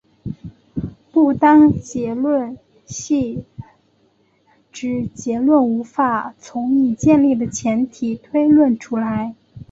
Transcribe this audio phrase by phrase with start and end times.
[1.11, 2.57] 不当结论
[2.87, 3.45] 系
[4.71, 9.35] 指结论无法从已建立的前提推论出来。